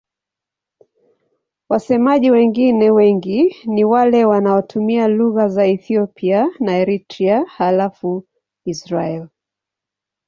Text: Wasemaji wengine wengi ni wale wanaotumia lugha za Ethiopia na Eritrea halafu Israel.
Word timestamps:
Wasemaji 1.69 2.31
wengine 2.31 2.91
wengi 2.91 3.55
ni 3.65 3.85
wale 3.85 4.25
wanaotumia 4.25 5.07
lugha 5.07 5.47
za 5.49 5.65
Ethiopia 5.65 6.47
na 6.59 6.77
Eritrea 6.77 7.45
halafu 7.47 8.27
Israel. 8.65 9.27